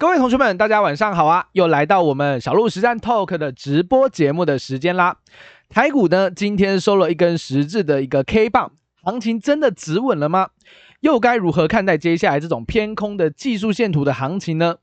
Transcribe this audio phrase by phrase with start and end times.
[0.00, 1.48] 各位同学们，大家晚上好啊！
[1.54, 5.16] 又来到我们小鹿实战 Talk 的直播节目的时间啦。
[5.68, 8.70] 台股呢，今天收了一根十字的一个 K 棒，
[9.02, 10.50] 行情真的止稳了吗？
[11.00, 14.76] 又该如何看待接下来这种偏空的技术线图的行情呢？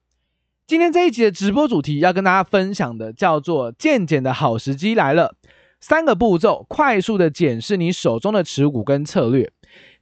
[0.67, 5.35] 今天这一集的直播主题要跟大家分享的叫做“健检的好时机来了”，
[5.79, 9.49] 三个步骤快速的检视你手中的持股跟策略。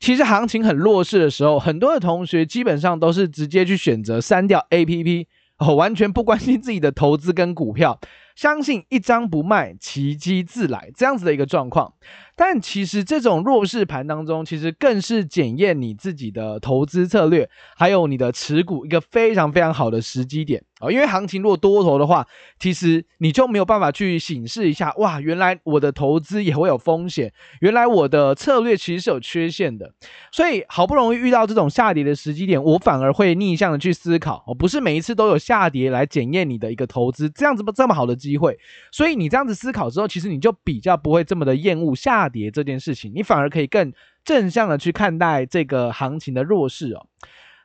[0.03, 5.27] 其实行情很弱势的时候，很多的同学基本上都是直接去选择删掉 APP，
[5.59, 7.97] 哦，完全不关心自己的投资跟股票，
[8.35, 11.93] 相信一张不卖，奇迹自来这样子的一个状况。
[12.35, 20.91] 但其实这种弱势盘当中，其实更是检验你自己的投资策略，还有你的持股一个非常非常好的时机点哦。
[20.91, 22.27] 因为行情如果多头的话，
[22.59, 29.91] 其实你就没有办法去审视一下，哇，原来我的投资也会有风险，原来我的策略其实是有缺陷的。
[30.31, 38.59] 所以好不容易遇到这种下跌的时机点，我反而会逆向的去思考，哦，不是每一次都有下跌来检验你的一个投资，这样子这么好的机会。
[38.91, 41.93] 所以你这样子思考之后，其实你就比较不会这么的厌恶。
[42.03, 43.93] 下跌这件事情，你反而可以更
[44.25, 47.05] 正向的去看待这个行情的弱势哦。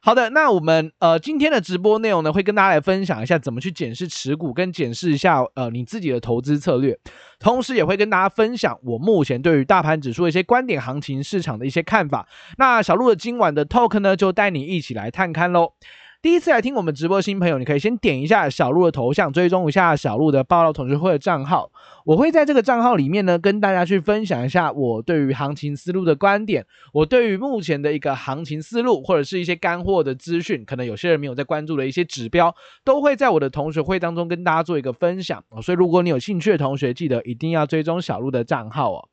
[0.00, 6.96] 好的，那我们呃今天的直播内容呢，会跟大家来分享一下怎么去检视持股，跟检视一下呃你自己的投资策略，
[7.38, 12.28] 同时也会跟大家分享我目前对于大盘指数的一些观点、行情、市场的一些看法。
[12.56, 15.72] 那小鹿的今晚的 talk 呢，就带你一起来探看喽。
[16.20, 21.70] 第一次来听我们直播的新朋友，你可以先点一下小鹿的头像，追踪一下小鹿的报道同学会的账号。
[22.04, 32.52] 我会在这个账号里面呢，跟大家去分享一下我对于行情思路的观点，我对于目前的一个行情思路，或者是一些干货的资讯，可能有些人没有在关注的一些指标，
[32.84, 35.44] 都会在我的同学会当中跟大家做一个分享。
[35.62, 39.08] 所以如果你有兴趣的同学，记得一定要追踪小鹿的账号哦。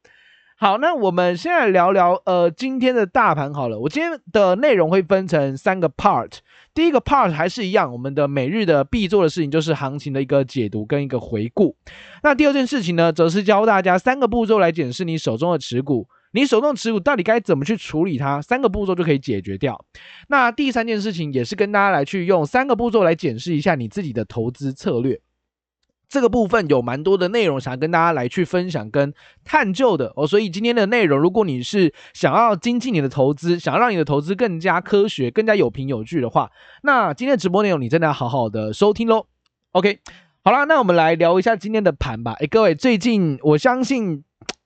[0.58, 3.78] 好，那我们先来聊聊呃今天的大盘好了。
[3.78, 6.31] 我今天的内容会分成三个 part。
[6.73, 11.76] 第一个 part 还是一样，我们的每日的必做的事情就是行情的一个解读跟一个回顾。
[12.23, 19.83] 那第二件事情呢，则是教大家三个步骤来检视你手中的持股，你手中的持股到底该怎么去处理它，三个步骤就可以解决掉。
[20.30, 25.20] 那第三件事情也是跟大家来去用三个步骤来检视一下你自己的投资策略。
[26.15, 36.49] 这个部分有蛮多的内容想要跟大家来去分享跟探究的哦，所以今天的内容，如果你是想要精进你的投资，想要让你的投资更加科学、更加有凭有据的话，
[36.83, 39.26] 那今天的直播内容你真的要好好的收听喽。
[39.73, 39.99] OK，
[40.42, 42.32] 好啦，那我们来聊一下今天的盘吧。
[42.39, 44.23] 诶，各位，最近我相信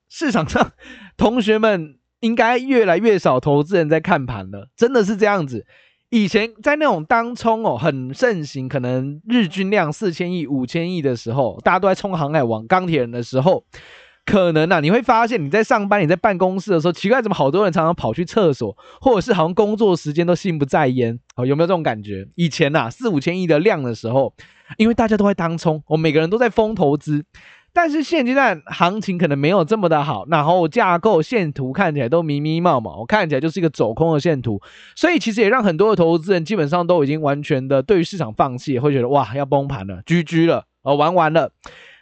[0.08, 0.74] 市场上
[1.18, 5.66] 同学们应该越来越少投资人在看盘了，真的是这样子。
[6.10, 13.64] 以前在那种当冲哦很盛行，可能日均量四千亿、五千亿的时候，大家都在冲航海王、钢铁人的时候，
[14.26, 22.28] 可能啊你会发现你在上班、你在办公室的时候，奇怪怎么好多人常常跑去厕所，或者是好像工作时间都心不在焉哦，有没有这种感觉？
[22.34, 24.34] 以前呐四五千亿的量的时候，
[24.78, 27.24] 因为大家都在当冲，我、哦、每个人都在疯投资。
[27.72, 34.60] 但是现阶段行情可能没有这么的好，然后架构线图看起来都迷迷茫茫，我看起来就是一个走空的线图，
[34.96, 41.52] 所以其实也让很多的投资人基本上都已经完全的对于市场放弃，会觉得哇要崩盘了居居了，哦玩完了。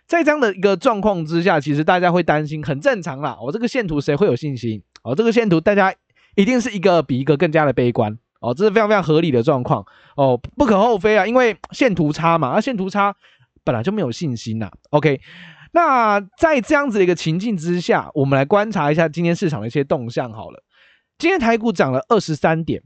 [0.07, 3.38] 在这样的一个状况之下，其实大家会担心，很正常啦。
[3.41, 4.81] 我、哦、这个线图谁会有信心？
[5.03, 5.94] 哦，这个线图大家
[6.35, 9.85] 一定是一个比一个更加的悲观，哦，这是非常非常合理的状况，
[10.16, 13.13] 哦，不可厚非啊，因为线图差嘛，而、啊、线图差
[13.66, 14.72] 本来就没有信心呐。
[14.91, 15.19] OK。
[15.72, 20.63] 那在这样子的一个情境之下，我们来观察一下今天市场的一些动向好了。
[21.17, 22.83] 今天台股涨了二十三点，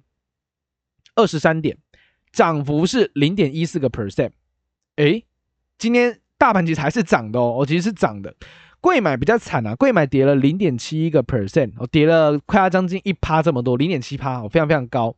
[1.16, 1.78] 二十三点，
[2.32, 4.32] 涨幅是零点一四个 percent。
[4.96, 5.26] 诶，
[5.78, 8.34] 今天大盘其实还是涨的哦，我其实是涨的。
[8.80, 15.16] 贵买比较惨啊，贵买跌了零点七一个 percent，哦，跌了快要将近一趴这么多，零点七趴，哦，非常非常高。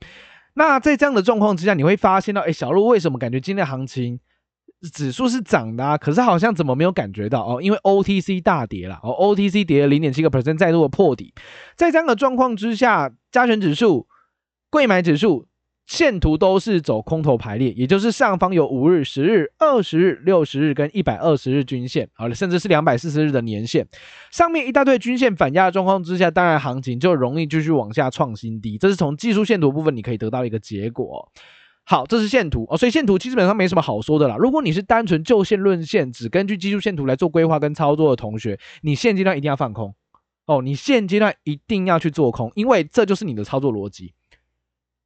[0.56, 4.20] 那在这样的状况之下，你会发现到，诶，小鹿为什么感觉今天行情？
[4.92, 7.62] 指数是涨的啊，可是好像怎么没有感觉到哦？
[7.62, 11.34] 因为 OTC 大跌了哦，OTC 跌了零点七个 percent，再度的破底。
[11.76, 14.08] 在这样的状况之下，加权指数、
[14.70, 15.48] 柜买指数
[15.86, 23.88] 线图都是走空头排列，也就是上方有五日、十日、二十日、六十日跟一百二十日均线，好了，甚至是两百四十日的年线，
[24.32, 28.78] 上面一大堆均线反压的状况之下，当然行情就容易继续往下创新低。
[28.78, 31.30] 这是从技术线图部分你可以得到一个结果。
[31.86, 34.38] 好，这是线图哦，所以线图基本上没什么好说的啦。
[34.38, 39.94] 如果你是单纯就线论线，只根据技术线图来做规划跟操作的同学，你现阶段一定要放空
[40.46, 44.14] 哦，你现阶段一定要去做空，因为这就是你的操作逻辑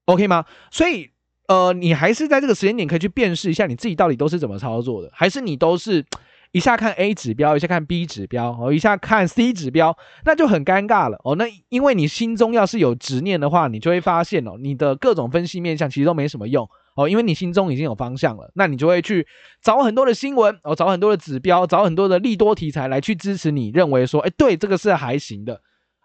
[0.06, 0.46] ，OK 吗？
[0.72, 1.10] 所以，
[1.48, 6.06] 呃，你还是在这个时间点可以去辨识一下你自己到底都是怎么操作的，还是你都是。
[6.52, 11.36] 一下看 A 指标，一下看 B 指标，哦，一下看 C 指标，那就很尴尬了哦。
[11.36, 19.28] 那因为你心中要是有执念的话，你就会发现哦，你的各种分析面向其实都没什么用哦，因为你心中已经有方向了，那你就会去
[19.62, 25.62] 找很多的新闻，哦，找很多的指标，找很多的利多题材来去支持你认为说，哎，对，这个是还行的。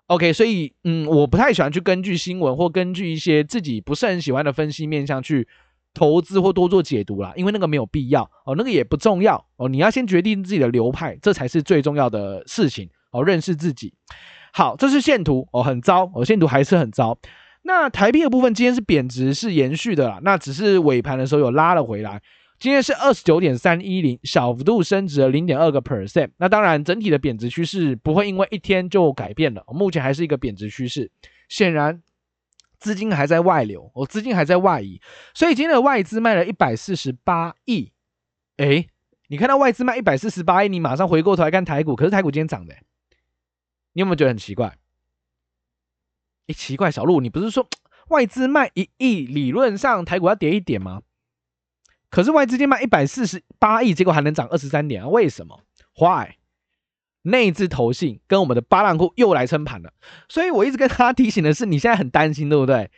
[0.09, 5.49] OK，所以嗯，我不太喜欢去根据新闻或根据一些自己不是很喜欢的分析面向去
[5.95, 13.93] 投资或多做解读啦，因为那个没有必要哦，那个也不重要哦，你要先决定自己的流派，这才是最重要的事情哦，认识自己。
[14.53, 17.19] 好，这是线图哦，很糟哦，线图还是很糟。
[17.63, 20.21] 那台币的部分今天是贬值，是延续的啦。
[20.23, 22.21] 那只是尾盘的时候有拉了回来。
[22.59, 26.31] 今天是二十九点三一零，小幅度升值了零点二个 percent。
[26.37, 31.11] 那当然，整体的贬值趋势不会因为一天就改变了，目前还是一个贬值趋势。
[31.49, 32.03] 显然，
[32.83, 35.01] 资金还在外流，哦，资金还在外移。
[35.33, 37.93] 所以今天的外资卖了一百四十八亿。
[38.57, 38.89] 诶，
[39.29, 42.75] 你看到外资卖一百四十八亿，你马上回过头来看台股，可是台股今天涨的，
[43.93, 44.77] 你有没有觉得很奇怪？
[46.49, 47.69] 哎，奇怪，小路，你不是说
[48.09, 51.03] 外资卖一亿，理论上台股要跌一点吗？
[52.11, 55.09] 可是外资今天卖一百四十八亿，结果还能涨二十三点啊？
[55.09, 55.63] 为什么
[55.99, 56.35] ？Why？
[57.23, 59.93] 内资投信跟我们的巴浪库又来撑盘了，
[60.29, 62.91] 所以我一直跟他提醒的是，你现在很担心，对不对？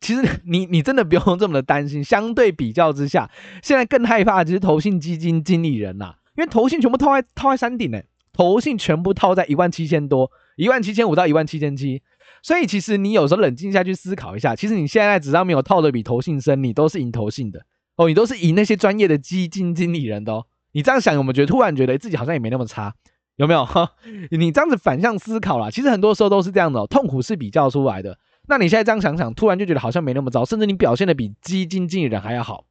[0.00, 3.30] 其实你你真的不用这么的担心，相对比较之下，
[3.62, 8.00] 现在更害怕的就是投信基金经理人呐、因为投信全部套在套在山顶呢，
[8.32, 12.02] 投信全部套在一万七千多，一万七千五到一万七千七。
[12.42, 20.46] 所以其实你有时候冷静下去思考一下，其实你现在只要没有套的比投信深，你都是赢投信的哦，你都是赢那些专业的基金经理人的哦。
[20.72, 22.92] 你这样想，我们觉得突然觉得自己好像也没那么差，
[23.42, 23.66] 有没有？
[24.30, 28.16] 你这样子反向思考啦，其实很多时候都是这样的哦，痛苦是比较出来的。
[28.48, 32.64] 那你现在这样想想，突然就觉得好像没那么糟，甚至你表现的比基金经理人还要好。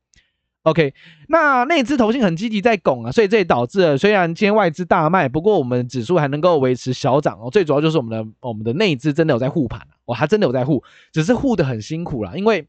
[0.64, 0.94] OK，
[1.28, 7.50] 那内资投信很积极在拱啊，所以这也导致了虽然今天外资大卖，不过我们指数还能够维持小涨哦。
[7.50, 12.34] 最主要就是我们的我们的内资真的有在护盘哦，它真的有在护，只是护得很辛苦啦。
[12.36, 12.68] 因为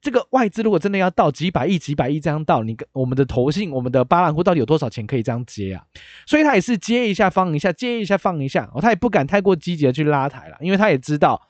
[0.00, 5.84] 这个外资如果真的要到几百亿、几百亿这样到，你跟我们的投信、我们的巴兰户到底有多少钱可以这样接啊？
[6.26, 11.40] 所以他也是接一下放一下，接一下放一下哦，他也不敢太过积极的去拉抬了，因为他也知道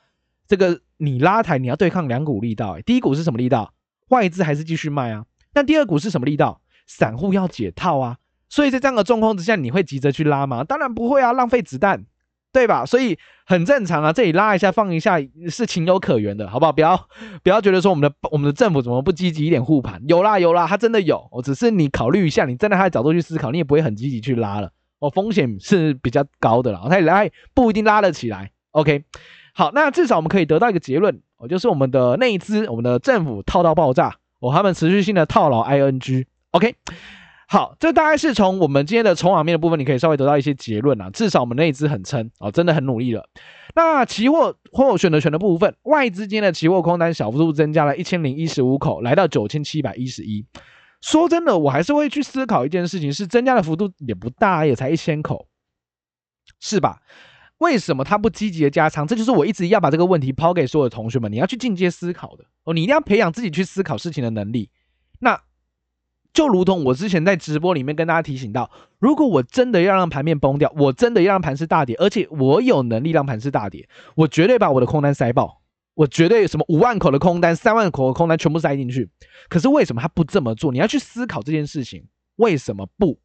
[0.47, 3.73] 这个你拉抬你要对抗两股力道，诶，第一股是什么力道？
[4.09, 5.25] 外资还是继续卖啊？
[5.53, 6.61] 那第二股是什么力道？
[6.87, 8.17] 散户要解套啊，
[8.47, 10.63] 所以在这样的状况之下，你会急着去拉吗？
[10.63, 12.05] 当然不会啊，浪费子弹，
[12.51, 12.85] 对吧？
[12.85, 15.17] 所以很正常啊，这里拉一下放一下
[15.49, 16.71] 是情有可原的，好不好？
[16.71, 17.07] 不要
[17.43, 20.01] 不要觉得说我们的我们的政府怎么不积极一点护盘？
[20.07, 28.51] 有啦有啦，它真的有，我只是你考虑一下，你站在他的角度去思考，你也不会很积极去拉了，哦，风险是比较高的了，它拉不一定拉得起来。
[28.71, 29.03] OK，
[29.53, 34.15] 好，那至少我们可以得到一个结论，哦，就是我们的内资，我们的政府套到爆炸。
[34.39, 36.75] 哦，他们持续性的套牢 ING，OK，
[37.49, 41.09] 好，这大概是从我们今天的筹码面的部分，你可以稍微得到一些结论啊。
[41.09, 43.29] 至少我们内资很撑哦，真的很努力了。
[43.73, 50.45] 那期货或选择权的部分，外资间的期货空单小幅度增加了一千零一十五口，来到九千七百一十一。
[50.99, 55.47] 说真的，我还是会去思考一件事情，是增加的幅度也不大，也才一千口，
[56.59, 56.99] 是吧？
[57.59, 59.07] 为什么他不积极的加仓？
[59.07, 64.69] 这就是我一直要把这个问题抛给所有的同学们，你要去进阶思考的哦，你一定要培养自己去思考事情的能力。
[65.19, 65.39] 那
[66.37, 68.69] 就如同我之前在直播里面跟大家提醒到，
[68.99, 75.63] 如果我真的要让盘面崩掉，我真的要让盘是大跌，而且我有能力让盘是大跌，我绝对把我的空单塞爆，
[75.95, 79.09] 我绝对什么五万口的空单、三万口的空单全部塞进去。
[79.49, 80.71] 可是为什么他不这么做？
[80.71, 83.17] 你要去思考这件事情，为什么不？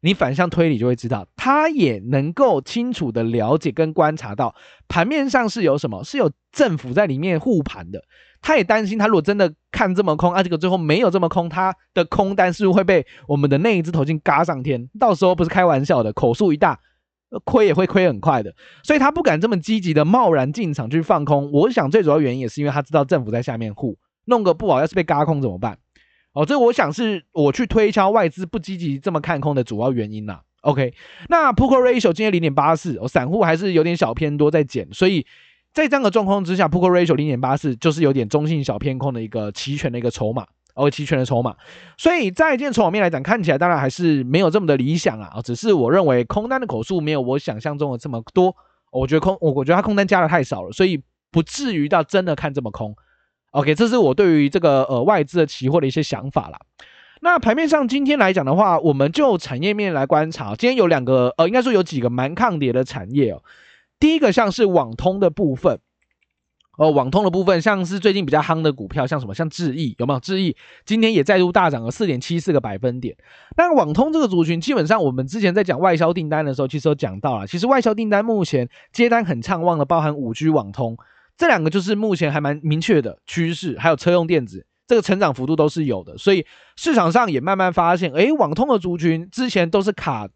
[0.00, 4.52] 你反向推理就会知道，他也能够清楚的了解跟观察到
[4.88, 8.02] 盘面上是有什么，是有政府在里面护盘的。
[8.40, 14.88] 他也担心，他如果真的看这么空，啊，这个最后没有这么空，他的空单是不是会被我们的那一只投进嘎上天？
[14.98, 16.78] 到时候不是开玩笑的，口数一大，
[17.44, 18.54] 亏也会亏很快的。
[18.82, 21.50] 所以他不敢这么积极的贸然进场去放空。
[21.52, 25.78] 我想最主要原因也是因为他知道政府在下面护，弄个不好，要是被嘎空怎么办？
[26.32, 30.42] 哦，这我想是我去推敲外资不积极这么看空的主要原因啦。
[30.60, 30.92] OK，
[31.28, 35.24] 那 Put Call Ratio 今天零点八四，哦，散户还是有点小偏多在减，所以
[35.78, 40.44] 在这样的状况之下，Put Call Ratio 零点八四就是有点中性小偏空的一个期权的一个筹码，
[40.74, 41.54] 哦，期权的筹码。
[41.96, 48.52] 所以在这件筹码面来讲，看起来当然还是没有这么的理想啊，只是我认为空单的口数没有我想象中的这么多，
[48.90, 52.92] 我觉得空，我我觉得它空单加的太少了，所以不至于到真的看这么空。
[53.52, 56.58] OK，这是我对于这个呃外资的期货的一些想法啦。
[57.20, 63.40] 那盘面上今天来讲的话，我们就产业面来观察，今天有两个呃，应该说有几个蛮抗跌的产业哦。
[64.00, 65.80] 第一个像是网通的部分，
[66.78, 70.20] 哦，网通的部分像是最近比较夯的股票，像什么像智易有没有？
[70.20, 73.16] 智易今天也再度大涨了四点七四个百分点。
[73.56, 80.96] 那网通这个族群，基本上我们之前在讲外销订单的时候，其实有讲到了，其实外销订单目前接单很畅旺的，包含五 G 网通。
[81.36, 90.28] 这两个就是目前还蛮明确的趋势，还有车用电子这个成长幅度都是有的，所以市场上也慢慢发现，诶，网通的族群之前都是卡。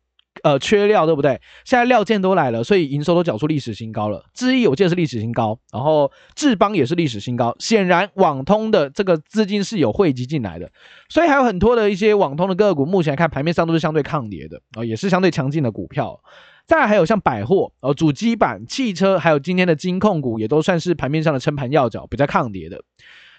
[0.43, 1.41] 呃，缺料对不对？
[1.65, 4.25] 现在料件都来了，所以营收都缴出历史新高了。
[4.35, 7.55] 智易我记得是历史新高，然后智邦也是历史新高。
[7.59, 10.71] 显然，网通的这个资金是有汇集进来的，
[11.09, 16.19] 所以还有很多的一些网通的个股，目前来看盘面上都是相对抗跌的啊、也是相对强劲的股票。
[16.67, 22.83] 再还有像百货、呃，主机板、汽车，还有今天的金控股，也都算是盘面上的撑盘要角，比较抗跌的。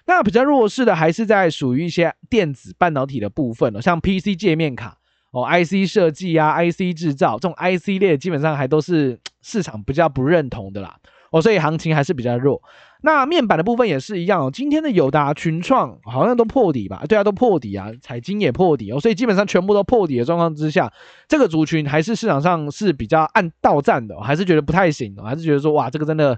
[0.06, 4.98] 那比较弱势的还是在属于一些电子半导体的部分了，像 PC 界面卡。
[5.34, 10.96] 哦，IC 设计啊，IC 制造这种 IC 列基本上还都是市场比较不认同的啦。
[11.32, 12.62] 哦，所以行情还是比较弱。
[13.02, 14.52] 那面板的部分也是一样哦。
[14.54, 17.04] 今天的友达、群创好像都破底吧？
[17.10, 17.90] 对啊，都破底啊。
[18.00, 20.94] 彩晶也破底哦，所以基本上全部都破底的状况之下，
[21.28, 26.38] 这个族群还是市场上是比较按到站的，还是觉得不太行，还是觉得说哇，这个真的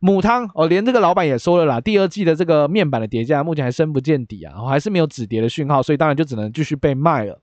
[0.00, 0.66] 母汤哦。
[0.66, 7.40] 连这个老板也说了啦，第二季的这个面板的叠价目前还深不见底啊，还是没有止跌的讯号，所以当然就只能继续被卖了。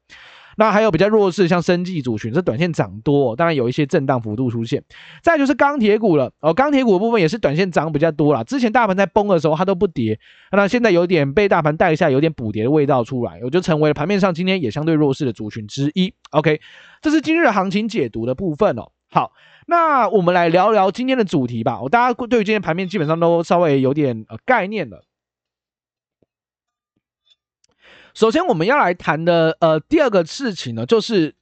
[0.61, 4.83] 那还有比较弱势，像生技族群，这短线涨多，当然有一些震荡幅度出现。
[5.23, 8.43] 再就是钢铁股了，哦，钢铁股的部分也是短线涨比较多啦。
[8.43, 10.19] 之前大盘在崩的时候，它都不跌，
[10.51, 16.13] 那现在有点被大盘带下，有点补跌的味道出来，我就成为了盘面上今天也相对弱势的族群之一。
[16.29, 16.61] OK，
[17.01, 18.91] 这是今日行情解读的部分哦。
[19.09, 19.31] 好，
[19.65, 21.81] 那我们来聊聊今天的主题吧。
[21.81, 25.01] 我大家对于今天盘面基本上都稍微有点呃概念了。
[28.13, 31.33] 首先，我们要来谈的呃第二个事情呢，就是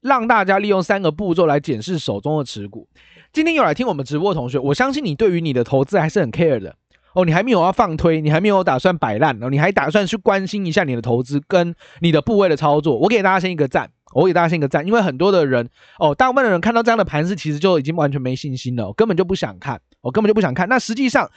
[0.00, 2.88] 让大家利用三个步骤来检视手中的持股。
[3.32, 6.76] 今天有来听我们直播的同学，我相信你对于你的投资还是很 care 的
[7.14, 7.24] 哦。
[7.24, 12.96] 你还没有要放推，你还没有打算摆烂哦，你还打算去关心一下你的投资跟你的部位的操作。
[12.96, 20.68] 我给大家先一个赞，我给大家先一个赞，因为很多的人哦，大部分的人看到这样的盘势，其实就已经完全没信心了，根本就不想看，我根本就不想看。
[20.68, 21.30] 那实际上，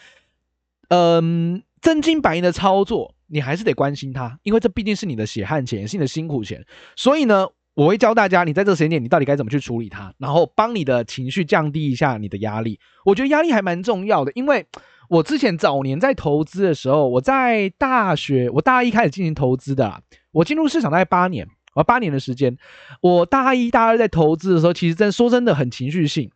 [0.89, 3.15] 嗯，真金白银的操作。
[3.27, 6.65] 你还是得关心他，因为这毕竟是你的血汗钱，是你的辛苦钱。
[6.95, 12.79] 所以呢，我会教大家，你在这个时间点，你到底该怎么去处理它，然后帮你的情绪降低一下你的压力。
[13.05, 14.65] 我觉得压力还蛮重要的，因为
[15.09, 22.57] 我之前早年在投资的时候，我在大学，我大一开始进行投资的，我进入市场大概八年，啊，八年的时间，
[23.01, 26.31] 我大一、大二在投资的时候，其实真说真的很情绪性。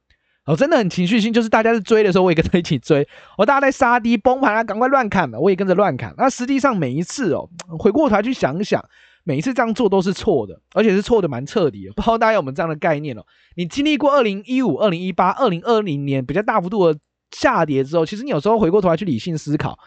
[0.45, 3.07] 哦，真的很情绪性，就是大家在追的时候，我也跟着一起追。
[3.37, 6.15] 哦，大家在杀低崩盘啊，赶快乱砍了，我也跟着乱砍。
[6.17, 8.83] 那实际上每一次哦，回过头来去想想，
[9.23, 11.93] 每一次这样做都是错的，而且是错的蛮彻底的。
[11.93, 13.23] 不知道大家有没有这样的概念哦？
[13.55, 16.99] 你经历过二零一五、二零一八、二零二零年比较大幅度的
[17.31, 19.77] 下跌之后，其实你有时候回过头来去理性思考，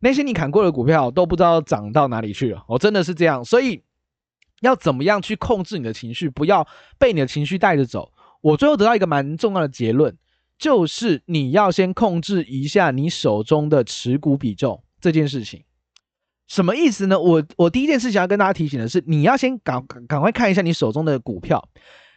[0.00, 2.64] 那些你砍过的股票都不知道涨到哪里去了。
[2.66, 3.44] 哦，真的是这样。
[3.44, 3.82] 所以
[4.62, 6.66] 要怎么样去控制你的情绪，不要
[6.98, 8.10] 被你的情绪带着走。
[8.42, 10.14] 我最后得到一个蛮重要的结论，
[10.58, 15.64] 就是你要先控制一下你手中的持股比重这件事情。
[16.48, 17.18] 什么意思呢？
[17.18, 21.66] 我我第一件事情要跟大家提醒的是，你要先赶赶快看一下你手中的股票，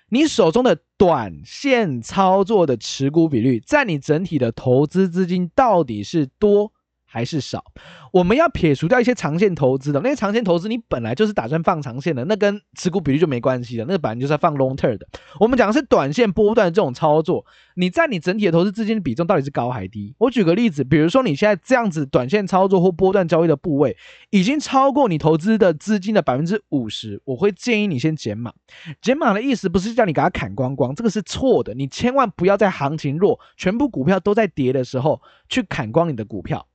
[0.09, 6.73] 你手中的短线操作的持股比率，在你整体的投资资金到底是多
[7.05, 7.63] 还是少？
[8.11, 15.07] 我们要撇除掉一些长线投资的，那些长线投资你本来就是打算放长线的，那跟持股比率就没关系的，那个本来就是要放 long term 的。
[15.39, 17.45] 我们讲的是短线波段这种操作，
[17.75, 20.15] 你在你整体的投资资金的比重到底是高还低？
[20.17, 23.95] 我举个例子，比如说你现在这样子短线操作或波段交易的部位
[24.29, 28.53] 已经超过你投资的资金的百分之五十，我会建议你先减码。
[29.01, 31.73] 减码的意思不是叫你给它砍光光，这个是错的。
[31.73, 36.65] 你千万不要在行情弱、全部股票都在跌的时候去砍光你的股票。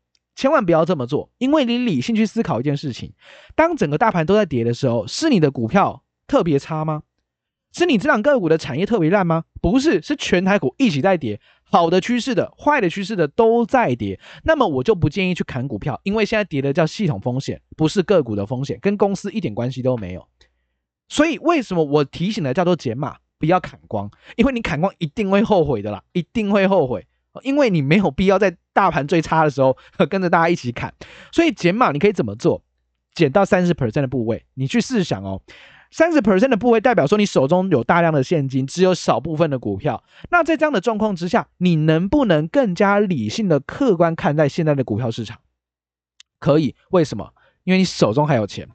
[0.41, 3.13] 千万不要这么做，因为你理性去思考一件事情：
[3.55, 7.03] 当整个大盘都在跌的时候，是你的股票特别差吗？
[7.75, 9.45] 是你这两个股的产业特别烂吗？
[9.61, 14.19] 不是，是全台股一起在跌，好的趋势的、坏的趋势的都在跌。
[14.43, 20.27] 那么我就不建议去砍股票，因为现在跌的叫系统风险，不是个股的风险，跟公司一点关系都没有。
[21.11, 24.11] 所以为什么我提醒的叫做减码，不要砍光？
[24.37, 27.07] 因为你砍光一定会后悔的啦，一定会后悔。
[27.43, 29.77] 因为你没有必要在大盘最差的时候
[30.09, 30.93] 跟着大家一起砍，
[31.33, 32.63] 所以减码你可以怎么做？
[33.15, 35.43] 减到三十 percent 的部位，你去试想哦，
[35.91, 40.03] 三十 percent 的部位代表说你手中有大量的现金，只有少部分的股票。
[40.31, 45.39] 那在这样的状况之下，你能不能更加理性的客观看待现在的股票市场？
[46.39, 47.33] 可以，为什么？
[47.65, 48.69] 因为你手中还有钱。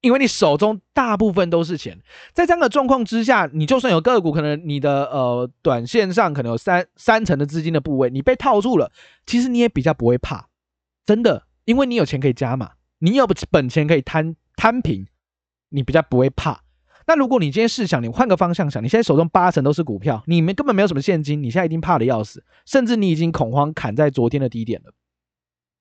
[0.00, 2.00] 因为你手中大部分都是钱，
[2.32, 8.90] 在这样的状况之下，你就算有个股，可能你的呃短线上可能有三三成的资金的部位，你被套住了，
[9.26, 10.48] 其实你也比较不会怕，
[11.04, 15.06] 真的，因为你有钱可以加码，你有本钱可以摊摊平，
[15.68, 16.62] 你比较不会怕。
[17.06, 24.92] 那如果你今天试想，你换个方向想，你现在手中八成都是股票，你们根本没有什么现金，你现在一定怕的要死，甚至你已经恐慌砍在昨天的低点了，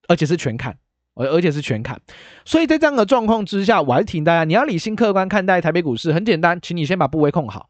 [0.08, 0.78] 而且是全砍。
[1.20, 2.02] 而而且是全砍。
[2.46, 7.70] 所以在这样的状况之下，我还是提醒大家，你要理性客观看待台北股市，很简单，请你先把部位控好。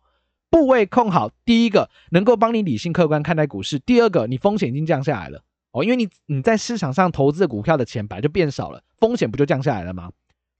[0.49, 10.11] 部位控好，第一个能够帮你理性客观看待股市，第二个你风险已经降下来了哦，因为你你在市场上投资的股票的钱本来就变少了，风险不就降下来了吗？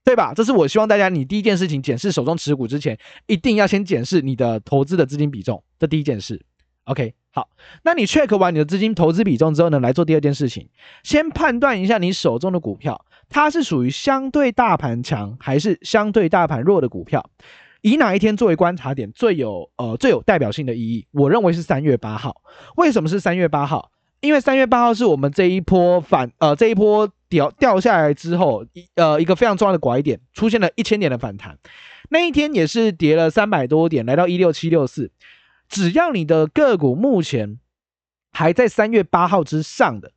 [0.02, 0.32] 对吧？
[0.34, 6.40] 这是我希望大家，你第一件事情检视手中持股之前，一定要先检视你的投资的资金比重，这第一件事。
[6.84, 7.48] OK，好，
[7.84, 10.68] 那你 check 完你的资金投资比重之后呢，来做第二件事情，
[11.04, 17.30] 先判断一下你手中的股票，它是属于相对大盘强还是相对大盘弱的股票。
[17.82, 21.06] 以哪一天作为观察点最有呃最有代表性的意义？
[21.12, 22.42] 我认为是三月八号。
[22.76, 23.90] 为什么是三月八号？
[24.20, 31.56] 因为三月八号是我们这一波反呃这一波掉掉下来之后一呃一个非常重要的拐点，出现了一千点的反弹。
[32.10, 35.10] 那一天也是跌了三百多点，来到一六七六四。
[35.70, 37.58] 只要你的个股目前
[38.30, 40.12] 还在三月八号之上的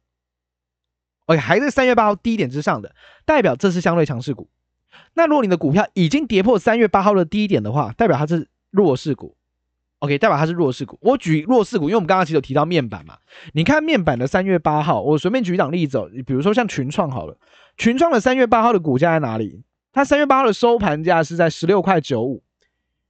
[1.28, 2.94] ，OK 还在三月八号低点之上的，
[3.24, 4.50] 代表这是相对强势股。
[5.14, 9.36] 那如果你的股票已经跌破三月八号的低点的话，代表它是弱势股
[10.00, 10.98] ，OK，代表它是弱势股。
[11.02, 13.20] 我举弱势股，因为我们刚刚其实有提到面板嘛，
[13.54, 17.38] 你看面板的三月八号，我随便举一档例子，哦比如说像群创好了，
[17.78, 19.64] 群创的三月八号的股价在哪里？
[19.92, 22.44] 它三月八号的收盘价是在十六块九五，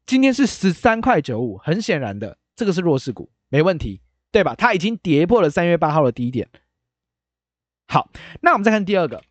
[0.05, 4.55] 今天是十三块九五，很显然的，这个是弱势股，没问题，对吧？
[4.55, 6.48] 它已经跌破了三月八号的低点。
[7.88, 8.10] 好，
[8.41, 9.22] 那我们再看第二个。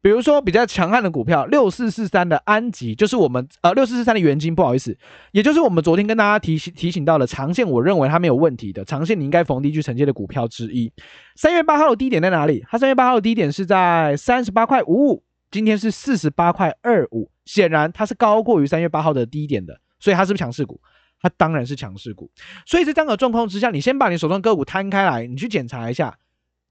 [0.00, 4.98] 比如说比较强悍的股票，六四四三的安吉，就是我们呃六四四三的元金，不好意思，
[5.30, 10.92] 也就是我们昨天跟大家提醒提醒到的长线，我认为它没有问题的长线，你应该逢低去承接的股票之一。
[11.36, 12.64] 三月八号的低点在哪里？
[12.68, 20.80] 它三月八号的低点是在三十八块五五，今天是四十八块二五，显然它是高过于三月八号的低点的，所以它是不是强势股？
[21.20, 22.30] 它当然是强势股。
[22.66, 26.18] 所以在这样的状况之下，你先把你手中个股摊开来，你去检查一下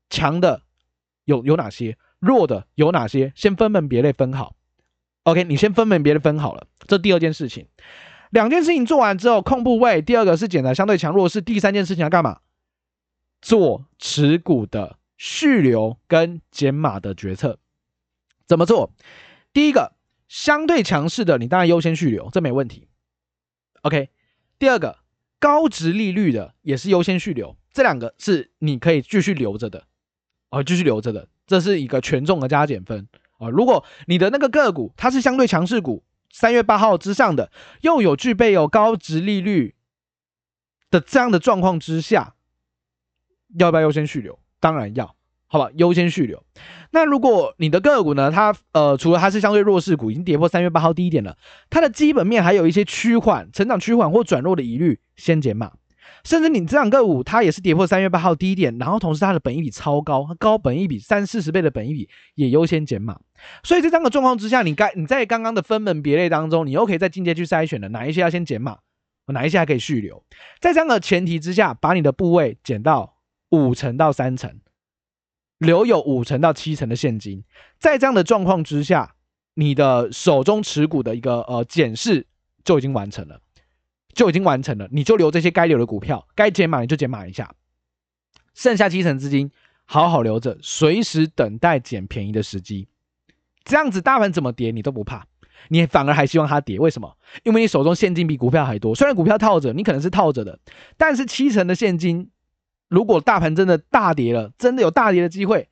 [0.09, 0.63] 强的
[1.23, 1.97] 有有哪些。
[2.19, 3.31] 弱的有哪些？
[3.35, 4.55] 先分门别类分好。
[5.23, 7.67] OK，你先分门别类分好了，这第二件事情。
[8.29, 10.01] 两件事情做完之后，控部位。
[10.01, 11.41] 第二个是检查相对强弱势。
[11.41, 12.41] 第三件事情要干嘛？
[13.41, 17.57] 做持股的续留跟减码的决策。
[18.45, 18.93] 怎么做？
[19.53, 19.93] 第一个，
[20.27, 22.87] 相对强势的，你当然优先续留，这没问题。
[23.81, 24.09] OK。
[24.59, 24.99] 第二个，
[25.39, 29.87] 高值利率的也是优先续留，这两个是你可以继续留着的，
[30.49, 31.27] 哦，继续留着的。
[31.47, 33.07] 这是一个权重的加减分
[33.39, 33.49] 啊！
[33.49, 39.75] 如果你的那个个股它是相对强势股，三月八号之上的，又有具备有高值利率
[40.89, 42.35] 的这样的状况之下，
[43.57, 44.39] 要不要优先续留？
[44.59, 45.15] 当然要，
[45.51, 46.41] 好吧，优先续留。
[46.91, 51.35] 那如果你的个股呢，它呃，除了它是相对弱势股，已经跌破三月八号低点了，
[51.69, 55.73] 它的基本面还有一些趋缓、成长趋缓或转弱的疑虑，先减码。
[56.23, 63.19] 甚至你这两个股，它也是跌破三月八号低点，然后同时它的本益比超高，高本益比三四十倍的本益比也优先减码。
[63.61, 68.77] 所以在这样的状况之下，你该你在刚刚的分门别类当中，你又可以在进阶去筛选了哪一些要先减码，
[69.27, 70.23] 哪一些还可以续留。
[70.61, 73.17] 在这样的前提之下，把你的部位减到
[73.49, 74.59] 五成到三成，
[75.61, 77.43] 留有五成到七成的现金。
[77.79, 79.15] 在这样的状况之下，
[79.53, 82.27] 你的手中持股的一个呃检视
[82.65, 83.39] 就已经完成了。
[84.13, 87.55] 就已经完成了，你就留这些该留的股票，该减码你就减码一下，
[88.53, 89.49] 剩下七成资金
[89.85, 92.89] 好好留着，随时等待捡便宜的时机。
[93.63, 95.27] 这样子大盘怎么跌你都不怕，
[95.69, 97.15] 你反而还希望它跌，为什么？
[97.43, 100.59] 因为你手中现金比股票还多，虽然股票套着，你可能是套着的，
[100.97, 102.30] 但是七成的现金，
[102.91, 105.69] 如果大盘真的大跌了，真的有大跌的机会。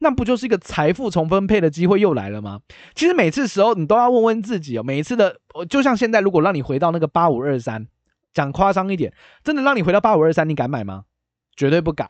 [0.00, 2.60] 那不就是一个财富重分配的机会又来了吗？
[2.94, 5.36] 其实每次时候你都要问问自己哦，每一次的，
[5.68, 7.86] 就像现在，如果让你回到那个八五二三，
[8.34, 9.12] 讲夸张一点，
[9.44, 11.04] 真的让你回到八五二三，你敢买吗？
[11.54, 12.08] 绝对不敢，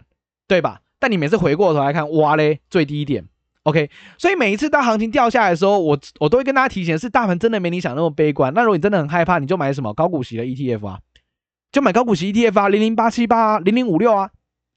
[0.49, 0.81] 对吧？
[0.99, 3.25] 但你每次回过头来看，哇嘞，最低点
[3.65, 3.91] ，OK。
[4.17, 8.55] 所以每一次当行情掉下来的时候，我我都会跟大家提醒，是大盘真的没你想那么悲观。
[8.55, 11.01] 那如果你真的很害怕，你就买什么高股息的 ETF 啊，
[11.73, 14.31] 就买高股息 ETF 啊，零零八七八啊，零零五六啊，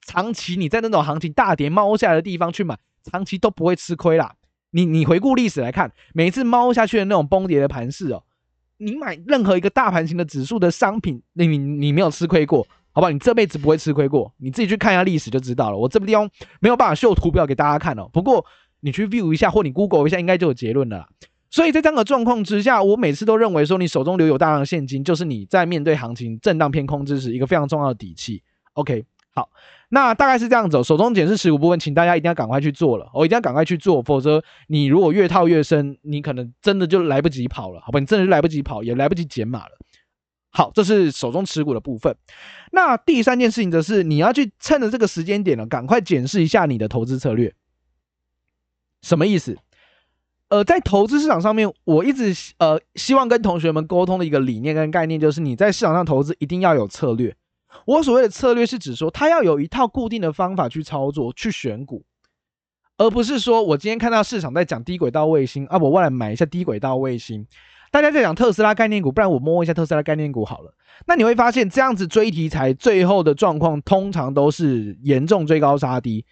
[0.06, 2.78] 长期你在那种行情大跌猫下来的地方去买。
[3.12, 4.34] 长期都不会吃亏啦。
[4.72, 8.24] 你你回顾历史来看，每一次猫下去的那种崩跌的盘势哦，
[8.78, 13.10] 你买任何一个大盘型的指数的商品，你你你没有吃亏过，好吧？
[13.10, 15.78] 你这辈子不会吃亏过，你自己去看一下历史就知道了。
[15.78, 16.30] 我这个地方
[16.62, 18.46] 没有办法秀图表给大家看哦，不过
[18.80, 21.10] 你去 view 一下或你 Google 一下，应该就有结论了啦。
[21.54, 28.42] 所以在这样的状况之下，我每次都认为说，你手中留有大量的现金，就是你在面对行情震荡偏空之时一个非常重要的底气。
[28.74, 29.52] OK，好。
[29.90, 38.00] 那大概是这样子，手中检视持股部分，请大家一定要赶快去做了，我一定要赶快去做，否则你如果越套越深，你可能真的就来不及跑了，好吧？
[38.00, 39.78] 你真的就来不及跑，也来不及减码了。
[40.50, 42.18] 好，这是手中持股的部分。
[42.72, 47.54] 那第三件事情则是你要去趁着这个时间点呢，赶快检视一下你的投资策略。
[49.04, 49.56] 什么意思？
[50.54, 57.36] 呃，在投资市场上面，我一直呃希望跟同学们沟通的一个理念跟概念，就是你在市场上投资一定要有策略。
[57.88, 62.04] 我所谓的策略是指说，他要有一套固定的方法去操作、去选股，
[63.00, 67.48] 而不是说我今天看到市场在讲低轨道卫星啊，我过来买一下低轨道卫星。
[67.90, 70.76] 大家在讲特斯拉概念股，不然我摸一下特斯拉概念股好了。
[71.08, 76.24] 那你会发现，这样子追题材，最后的状况通常都是严重追高杀低。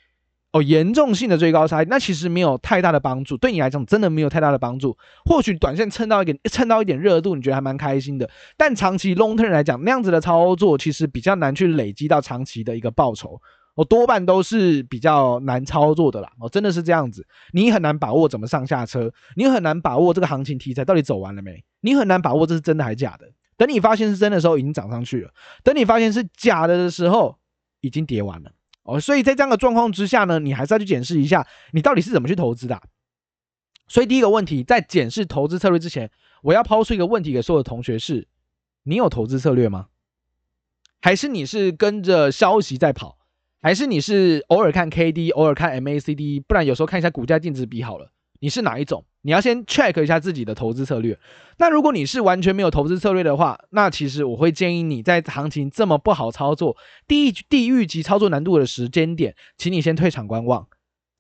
[0.51, 4.97] 哦，严重性的追高差，那其实没有太大的帮助，对你来讲真的没有太大的帮助。
[5.23, 8.29] 或许短线蹭到一点，蹭到一点热度，你觉得还蛮开心的。
[8.57, 13.41] 但长期 long term 来讲，那样子的操作其实比较难去累积到长期的一个报酬。
[13.75, 16.29] 哦，多半都是比较难操作的啦。
[16.37, 23.31] 哦，真的是这样子，你很难把握怎么上下车，你很难把握这个行情题材到底走完了没，你很难把握这是真的还是假的。
[23.55, 25.29] 等你发现是真的时候，已经涨上去了；
[25.63, 27.37] 等你发现是假的的时候，
[27.79, 28.51] 已经跌完了。
[28.83, 32.81] 哦，所以在这样的状况之下呢，你还是要去检视一下你到底是怎么去投资的。
[33.87, 36.09] 所以第一个问题，在检视投资策略之前，
[36.41, 38.27] 我要抛出一个问题给所有的同学是：
[38.83, 39.87] 你有投资策略吗？
[41.01, 43.17] 还是你是跟着消息在跑？
[43.61, 48.11] 还是你是偶尔看 KD，偶尔看 MACD，不然有时候看一下股价净值比好了？
[48.41, 49.05] 你是哪一种？
[49.21, 51.19] 你要先 check 一下自己的投资策略。
[51.57, 56.75] 那如果你是完全没有投资策略的话，那其实我会建议你在行情这么不好操作、
[57.07, 60.67] 地地狱级操作难度的时间点，请你先退场观望，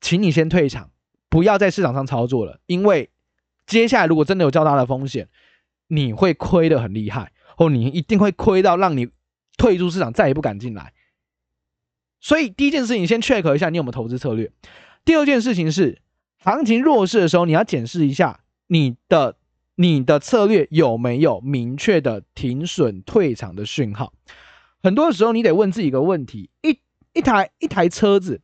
[0.01, 0.89] 请你先退场，
[1.29, 3.11] 不要在市场上操作了，因为
[3.67, 5.29] 接下来如果真的有较大的风险，
[5.87, 9.09] 你会亏得很厉害，或你一定会亏到让你
[9.59, 10.93] 退出市场，再也不敢进来。
[12.19, 14.51] 所以第一件事情，先 check 一下你有没有投资策略。
[15.05, 16.01] 第二件事情是。
[16.43, 19.37] 行情弱势的时候，你要检视一下你的
[19.75, 24.11] 你的策略有没有明确的停损退场的讯号。
[24.81, 26.79] 很多时候，你得问自己一个问题：一
[27.13, 28.41] 一台一台车子，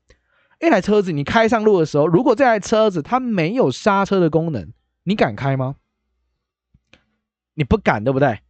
[0.61, 4.71] 一台车子，你开上路的时候，如果这台车子它没有刹车的功能，
[5.03, 5.75] 你敢开吗？
[7.55, 8.41] 你不敢，对不对？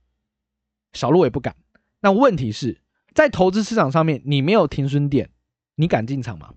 [0.92, 1.56] 小路也不敢。
[2.02, 2.82] 那问题是，
[3.14, 5.30] 在投资市场上面，你没有停损点，
[5.76, 6.54] 你敢进场吗？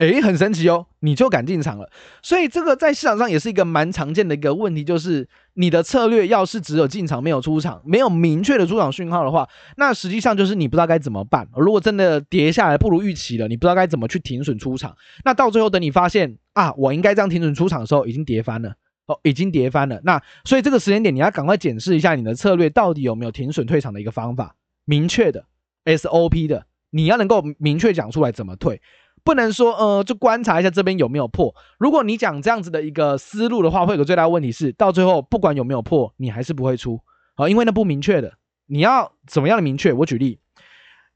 [0.00, 1.90] 诶，很神奇哦，你就敢进场了，
[2.22, 11.46] 所以这个在市场上也是一个蛮常见的一个问题，就是你的策略要是只有进场没有出场，没有明确的出场讯号的话，那实际上就是你不知道该怎么办。
[11.54, 18.72] 如果真的跌下来不如预期了，你不知道该怎么去停损出场，那到最后等你发现啊，我应该这样停损出场的时候，已经跌翻了
[19.04, 20.00] 哦，已经跌翻了。
[20.02, 24.54] 那所以这个时间点你要赶快检视一下你的策略到底有没有停损退场的一个方法，
[24.86, 25.44] 明确的
[25.84, 28.80] SOP 的，你要能够明确讲出来怎么退。
[29.24, 31.54] 不能说，呃，就观察一下这边有没有破。
[31.78, 37.00] 如果你讲这样子的一个思路的话，会有个最大的问题是，到最后不管有没有破，你还是不会出，
[37.36, 38.34] 好，因为那不明确的。
[38.66, 39.92] 你要怎么样的明确？
[39.92, 40.40] 我举例，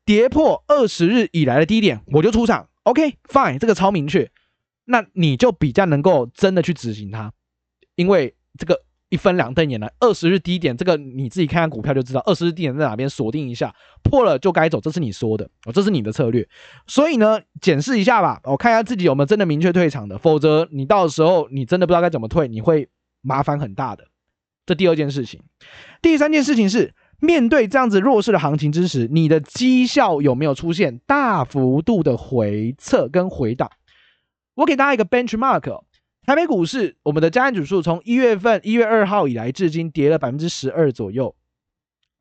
[0.05, 2.69] 跌破二十日以来的低点，我就出场。
[2.85, 4.31] OK，fine，这个超明确，
[4.85, 7.33] 那你就比较能够真的去执行它，
[7.97, 8.84] 因为这个。
[9.14, 13.72] 一分两瞪眼了，二十日低点，这个你自己看看股票就知道，二十日低点在哪边，锁定一下，
[14.03, 16.44] 破了就该走，这是你说的，哦，这是你的策略，
[16.88, 22.88] 所以呢，检视一下吧，我看一下自己有没有真的明确退场的，否则你到时候你真的不知道该怎么退，你会
[23.22, 24.05] 麻烦很大的。
[24.66, 25.40] 这第二件事情，
[26.03, 33.70] 第三件事情是面对这样子弱势的行情之时，你的绩效有没有出现大幅度的回撤跟回档？
[34.57, 35.83] 我给大家一个 benchmark。
[36.27, 41.37] 台北股市，我们的加权指数从一月份一月二号以来至今跌了百分之十二左右，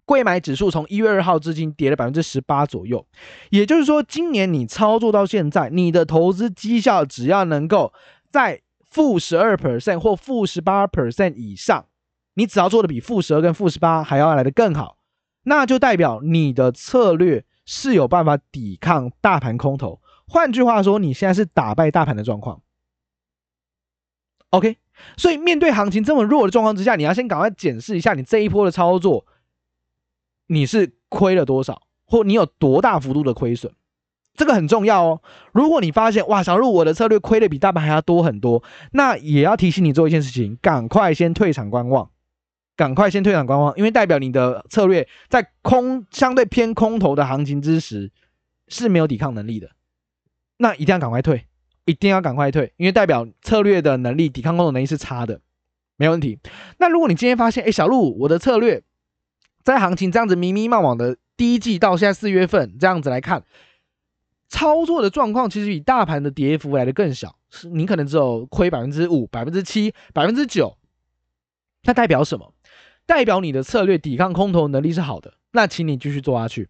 [0.03, 3.07] 贵买指数从一月二号至今跌了百分之十八左右。
[3.49, 7.93] 也就是说，今年你操作到现在，你的投资绩效只要能够
[8.29, 8.61] 在
[8.91, 11.85] 负十二 percent 或负十八 percent 以上，
[12.33, 14.97] 你只要做的比负十二跟负十八还要来得更好，
[15.43, 20.01] 那就代表你的策略是有办法抵抗大盘空头。
[20.27, 22.61] 换句话说，你现在是打败大盘的状况。
[24.53, 24.77] OK，
[25.17, 29.25] 所以面对行情这么弱的状况之下，你要先赶快检视一下你这一波的操作，
[30.45, 33.73] 你是亏了多少，或你有多大幅度的亏损，
[34.35, 35.21] 这个很重要哦。
[35.53, 42.11] 如果你发现哇，小路我的策略亏的比大盘还要多很多，那也要提醒你做一件事情，赶快先退场观望，
[42.75, 48.11] 赶快先退场观望，因为代表你的策略在空相对偏空头的行情之时
[48.67, 49.71] 是没有抵抗能力的，
[50.57, 51.47] 那一定要赶快退。
[51.85, 55.41] 一定要赶快退，因为代表策略的能力、抵抗空头能力是差的，
[55.97, 56.39] 没问题。
[56.77, 58.83] 那如果你今天发现，哎，小路，我的策略
[59.63, 63.43] 在行情这样子迷迷茫茫的第一季到现在四月份这样子来看，
[64.47, 70.77] 操作的状况其实比大盘的跌幅来的更小，是你可能只有亏百分之五、百分之七、百分之九，
[71.83, 72.53] 那代表什么？
[73.05, 76.69] 代表你的策略抵抗空头能力是好的，那请你继续做下去，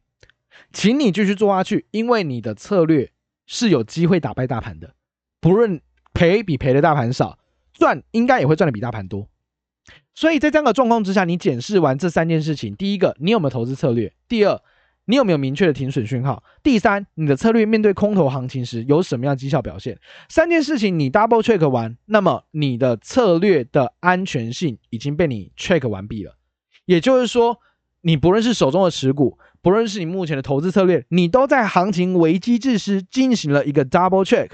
[0.71, 3.11] 请你继续做下去，因为你的策略
[3.45, 4.95] 是有机会打败大盘的。
[5.43, 5.81] 不论
[6.13, 7.37] 赔比赔的大盘少，
[7.73, 9.27] 赚应该也会赚的比大盘多。
[10.15, 14.61] 所以在这样的状况之下，你检视完这三件事情：第一个，你有没有投资策略；第二，
[15.03, 19.99] 你有没有明确的停损讯号；第三，你的策略面对空头行情时有什么样绩效表现？
[20.29, 26.37] 三件事情你 double check 完，那么你的策略的安全性已经被你 check 完毕了。
[26.85, 27.59] 也就是说，
[27.99, 34.51] 你不论是手中的持股，不论是你目前的投资策略，你都在行情危机之时进行了一个 double check。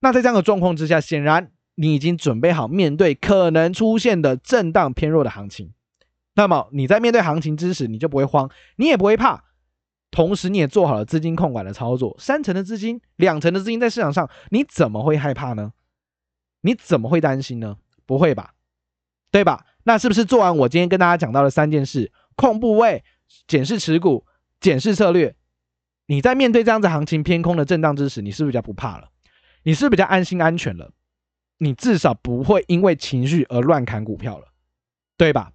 [0.00, 5.72] 那在这样的状况之下，显然你已经准备好面对可能出现的震荡偏弱的行情。
[6.34, 9.44] 那么你在面对行情之时，你就不会慌，你也不会怕。
[10.10, 15.72] 同时，你也做好了资金控管的操作，三成的资金、两成的资金在市场上，你怎么会害怕呢？
[16.62, 17.76] 你怎么会担心呢？
[18.06, 18.54] 不会吧，
[19.30, 19.66] 对吧？
[19.84, 23.04] 那是不是做完我今天跟大家讲到的三件事：控部位、
[23.46, 24.24] 检视持股、
[24.60, 25.34] 检视策略？
[26.06, 29.10] 你在面对这样子行情偏空的震荡之时，你是不是比较不怕了？
[29.68, 30.92] 你是比较安心安全了？
[31.58, 34.46] 你至少不会因为情绪而乱砍股票了，
[35.18, 35.52] 对吧？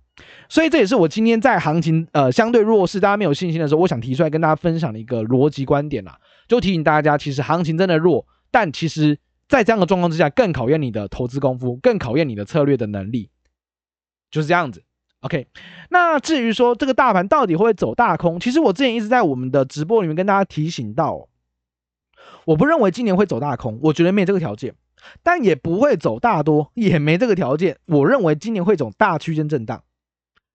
[0.47, 6.19] 所以这也是我今天在行情呃相对弱势、大家没有信心的时候，我想提出来跟大家分享的一个逻辑观点啦。
[6.47, 13.32] 就提醒大家，其实行情真的弱，但其实在这样的状况之下，更考验你的投资功夫，更考验你的策略的能力，
[14.30, 14.84] 就是这样子。
[15.21, 15.47] OK，
[15.89, 21.30] 那至于说这个大盘到底会不会走大空，其实我之前一直在我们的直播里面跟大家提醒到，
[22.45, 24.73] 我不认为今年会走大空，我觉得没这个条件，
[25.21, 27.77] 但也不会走大多，也没这个条件。
[27.86, 29.84] 我认为今年会走大区间震荡。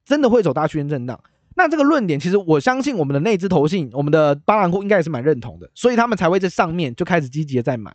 [0.05, 1.23] 真的会走大区间震荡，
[1.55, 7.95] 那这个论点其实我相信我们的内资投信，我们的巴兰库应该也是蛮认同的，所以他们才会在上面就开始积极的在买。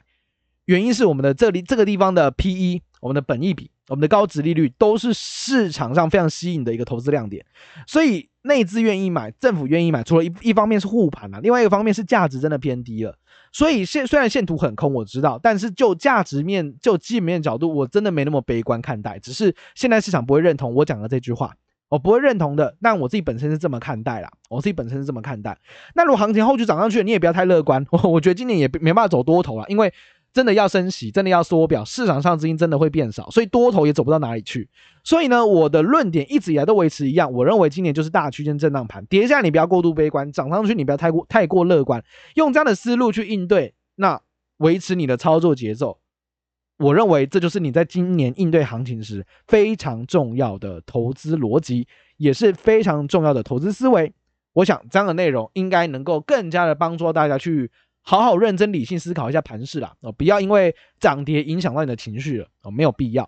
[0.66, 7.46] 原因是我们的这里这个地方的 PE，我们的本益比，我们的高值利率都是市场上非常吸引的一个投资亮点，
[7.86, 13.18] 所以内资愿意买，政府愿意买，除了一一方面是护盘啊，另外一个方面是价值真的偏低了。
[13.52, 21.54] 所以现虽然线图很空，我知道，但是就价值面就基本面角度，我真的没那么悲观看待，只是现在市场不会认同我讲的这句话。
[21.90, 24.32] 我不会认同的，但我自己本身是这么看待啦。
[24.50, 25.56] 我自己本身是这么看待。
[25.94, 27.86] 那如果行情后续涨上去，你也不要太乐观。
[27.92, 29.94] 我我觉得今年也没办法走多头了，因为
[30.34, 34.68] 真的要升息，真的要缩表，市场上资金真的会变少，所以多头也走不到哪里去。
[35.04, 44.20] 所以呢，我的论点一直以来都维持一样，我认为今年就是大区间震荡盘，跌下你不要过度悲观，涨上去你不要太过太过乐观，用这样的思路去应对，那
[44.58, 46.00] 维持你的操作节奏。
[46.78, 54.12] 我认为这就是你在今年应对行情时非常重要的投资逻辑，也是非常重要的投资思维。
[54.54, 57.72] 我想这样的内容应该能够更加的帮助大家去
[58.04, 63.28] 好好认真理性思考一下盘势啦，哦，不要因为涨跌影响到你的情绪了，哦，没有必要。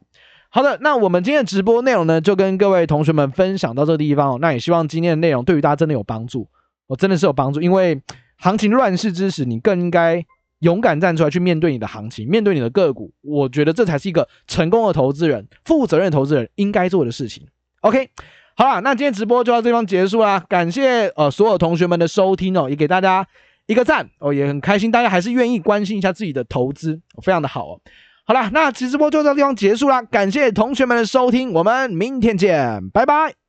[0.50, 4.38] 好的，那我们今天的直播内容呢，就跟各位同学们分享到这个地方哦。
[4.40, 6.48] 那也希望今天的内容对于大家真的有帮助，
[6.88, 8.02] 我真的是有帮助，因为
[8.38, 10.26] 行情乱世之时，你更应该。
[10.60, 17.46] 勇敢站出来去面对你的行情，面对你的个股，我觉得这才是一个成功的投资人、负责任的投资人应该做的事情。
[17.82, 18.10] OK，
[18.56, 23.28] 好啦，那今天直播就到这地方结束啦，感谢呃所有同学们的收听哦，也给大家
[23.68, 27.82] 一个赞哦，也很开心大家还是愿意关心一下自己的投资，非常的好哦。
[28.26, 33.45] 好了，那直播就到地方结束啦，感谢同学们的收听，我们明天见，拜拜。